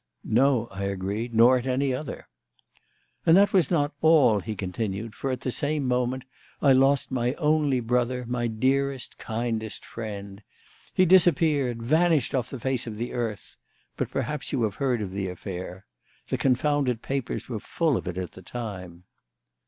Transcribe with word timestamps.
"No," 0.25 0.65
I 0.71 0.85
agreed, 0.85 1.31
"nor 1.35 1.59
at 1.59 1.67
any 1.67 1.93
other." 1.93 2.27
"And 3.23 3.37
that 3.37 3.53
was 3.53 3.69
not 3.69 3.93
all," 4.01 4.39
he 4.39 4.55
continued; 4.55 5.13
"for, 5.13 5.29
at 5.29 5.41
the 5.41 5.51
same 5.51 5.87
moment, 5.87 6.23
I 6.59 6.73
lost 6.73 7.11
my 7.11 7.35
only 7.35 7.81
brother, 7.81 8.25
my 8.27 8.47
dearest, 8.47 9.19
kindest 9.19 9.85
friend. 9.85 10.41
He 10.91 11.05
disappeared 11.05 11.83
vanished 11.83 12.33
off 12.33 12.49
the 12.49 12.59
face 12.59 12.87
of 12.87 12.97
the 12.97 13.13
earth; 13.13 13.57
but 13.95 14.09
perhaps 14.09 14.51
you 14.51 14.63
have 14.63 14.73
heard 14.81 15.03
of 15.03 15.11
the 15.11 15.27
affair. 15.27 15.85
The 16.29 16.37
confounded 16.39 17.03
papers 17.03 17.47
were 17.47 17.59
full 17.59 17.95
of 17.95 18.07
it 18.07 18.17
at 18.17 18.31
the 18.31 18.41
time." 18.41 19.03